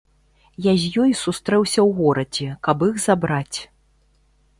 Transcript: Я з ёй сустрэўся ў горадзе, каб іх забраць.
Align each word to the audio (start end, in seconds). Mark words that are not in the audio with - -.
Я 0.67 0.71
з 0.83 0.87
ёй 1.03 1.11
сустрэўся 1.23 1.79
ў 1.87 1.95
горадзе, 1.99 2.47
каб 2.69 2.77
іх 2.87 2.95
забраць. 3.05 3.59